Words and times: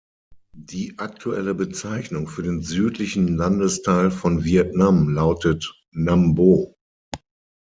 Die 0.57 0.97
aktuelle 0.97 1.53
Bezeichnung 1.53 2.27
für 2.27 2.41
den 2.41 2.63
südlichen 2.63 3.37
Landesteil 3.37 4.09
von 4.09 4.43
Vietnam 4.43 5.09
lautet 5.09 5.75
Nam 5.91 6.33
Bộ. 6.33 6.73